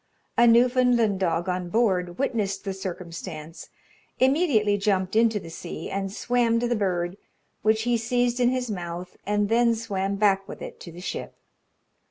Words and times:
A 0.35 0.47
Newfoundland 0.47 1.19
dog 1.19 1.47
on 1.47 1.69
board 1.69 2.17
witnessed 2.17 2.63
the 2.63 2.73
circumstance, 2.73 3.69
immediately 4.17 4.75
jumped 4.75 5.15
into 5.15 5.39
the 5.39 5.51
sea, 5.51 5.91
and 5.91 6.11
swam 6.11 6.59
to 6.59 6.67
the 6.67 6.75
bird, 6.75 7.17
which 7.61 7.83
he 7.83 7.97
seized 7.97 8.39
in 8.39 8.49
his 8.49 8.71
mouth, 8.71 9.15
and 9.27 9.47
then 9.47 9.75
swam 9.75 10.15
back 10.15 10.47
with 10.47 10.59
it 10.59 10.79
to 10.79 10.91
the 10.91 11.01
ship. 11.01 11.35